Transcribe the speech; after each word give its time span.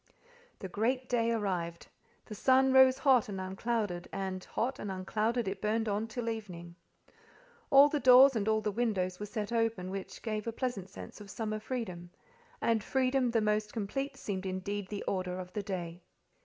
The 0.57 0.67
great 0.67 1.07
day 1.07 1.29
arrived. 1.31 1.85
The 2.25 2.33
sun 2.33 2.73
rose 2.73 2.97
hot 2.97 3.29
and 3.29 3.39
unclouded, 3.39 4.09
and 4.11 4.43
hot 4.43 4.79
and 4.79 4.91
unclouded 4.91 5.47
it 5.47 5.61
burned 5.61 5.87
on 5.87 6.07
till 6.07 6.27
evening. 6.27 6.73
All 7.69 7.87
the 7.87 7.99
doors 7.99 8.35
and 8.35 8.47
all 8.47 8.61
the 8.61 8.71
windows 8.71 9.19
were 9.19 9.27
set 9.27 9.51
open, 9.51 9.91
which 9.91 10.23
gave 10.23 10.47
a 10.47 10.51
pleasant 10.51 10.89
sense 10.89 11.21
of 11.21 11.29
summer 11.29 11.59
freedom—and 11.59 12.83
freedom 12.83 13.29
the 13.29 13.41
most 13.41 13.73
complete 13.73 14.17
seemed 14.17 14.47
indeed 14.47 14.87
the 14.89 15.03
order 15.03 15.37
of 15.37 15.53
the 15.53 15.61
day. 15.61 16.01